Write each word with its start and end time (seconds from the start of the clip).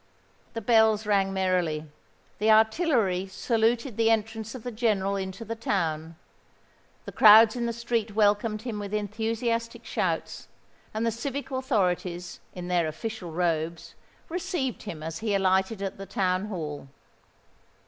The 0.53 0.61
bells 0.61 1.05
rang 1.05 1.31
merrily; 1.31 1.85
the 2.39 2.49
artillery 2.49 3.27
saluted 3.27 3.97
the 3.97 4.09
entrance 4.09 4.55
of 4.55 4.63
the 4.63 4.71
General 4.71 5.15
into 5.15 5.45
the 5.45 5.53
town; 5.55 6.15
the 7.05 7.11
crowds 7.11 7.55
in 7.55 7.67
the 7.67 7.71
streets 7.71 8.11
welcomed 8.11 8.63
him 8.63 8.79
with 8.79 8.95
enthusiastic 8.95 9.85
shouts; 9.85 10.47
and 10.91 11.05
the 11.05 11.11
civic 11.11 11.51
authorities, 11.51 12.39
in 12.55 12.67
their 12.67 12.87
official 12.87 13.31
robes, 13.31 13.93
received 14.27 14.81
him 14.81 15.03
as 15.03 15.19
he 15.19 15.35
alighted 15.35 15.83
at 15.83 15.99
the 15.99 16.07
Town 16.07 16.45
Hall. 16.47 16.87